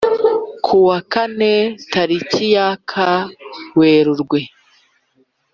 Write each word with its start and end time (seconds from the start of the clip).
ku 0.65 0.75
wa 0.87 0.99
kane 1.13 1.53
tariki 1.91 2.45
ya 2.55 2.67
kae 2.91 3.29
werurwe 3.79 4.39